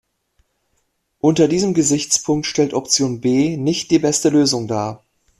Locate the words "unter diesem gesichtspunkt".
1.19-2.47